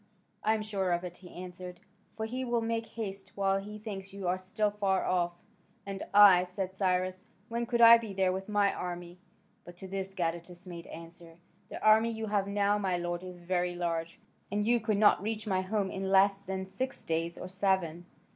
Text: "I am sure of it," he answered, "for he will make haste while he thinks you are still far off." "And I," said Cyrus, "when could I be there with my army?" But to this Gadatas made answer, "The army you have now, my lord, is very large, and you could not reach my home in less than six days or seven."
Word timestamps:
"I 0.43 0.55
am 0.55 0.63
sure 0.63 0.93
of 0.93 1.03
it," 1.03 1.17
he 1.17 1.29
answered, 1.31 1.79
"for 2.17 2.25
he 2.25 2.43
will 2.43 2.59
make 2.63 2.87
haste 2.87 3.33
while 3.35 3.59
he 3.59 3.77
thinks 3.77 4.13
you 4.13 4.27
are 4.27 4.39
still 4.39 4.71
far 4.71 5.05
off." 5.05 5.33
"And 5.85 6.01
I," 6.11 6.43
said 6.45 6.73
Cyrus, 6.73 7.27
"when 7.49 7.67
could 7.67 7.81
I 7.81 7.99
be 7.99 8.11
there 8.11 8.31
with 8.33 8.49
my 8.49 8.73
army?" 8.73 9.19
But 9.63 9.77
to 9.77 9.87
this 9.87 10.15
Gadatas 10.15 10.65
made 10.65 10.87
answer, 10.87 11.37
"The 11.69 11.79
army 11.85 12.09
you 12.09 12.25
have 12.25 12.47
now, 12.47 12.79
my 12.79 12.97
lord, 12.97 13.21
is 13.21 13.37
very 13.37 13.75
large, 13.75 14.19
and 14.51 14.65
you 14.65 14.79
could 14.79 14.97
not 14.97 15.21
reach 15.21 15.45
my 15.45 15.61
home 15.61 15.91
in 15.91 16.09
less 16.09 16.41
than 16.41 16.65
six 16.65 17.03
days 17.05 17.37
or 17.37 17.47
seven." 17.47 18.07